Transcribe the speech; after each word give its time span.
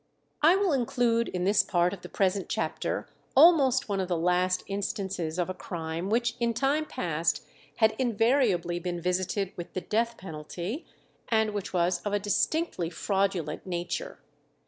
I 0.41 0.55
will 0.55 0.73
include 0.73 1.27
in 1.27 1.43
this 1.43 1.61
part 1.61 1.93
of 1.93 2.01
the 2.01 2.09
present 2.09 2.49
chapter 2.49 3.07
almost 3.35 3.87
one 3.87 3.99
of 3.99 4.07
the 4.07 4.17
last 4.17 4.63
instances 4.65 5.37
of 5.37 5.47
a 5.47 5.53
crime 5.53 6.09
which 6.09 6.35
in 6.39 6.55
time 6.55 6.85
past 6.87 7.45
had 7.75 7.93
invariably 7.99 8.79
been 8.79 8.99
visited 8.99 9.53
with 9.55 9.73
the 9.73 9.81
death 9.81 10.17
penalty, 10.17 10.87
and 11.29 11.51
which 11.53 11.71
was 11.71 12.01
of 12.01 12.13
a 12.13 12.19
distinctly 12.19 12.89
fraudulent 12.89 13.67
nature. 13.67 14.17